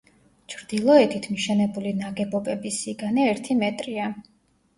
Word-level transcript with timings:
ჩრდილოეთით 0.51 1.27
მიშენებული 1.33 1.91
ნაგებობების 1.99 2.81
სიგანე 2.87 3.29
ერთი 3.35 3.59
მეტრია. 3.61 4.11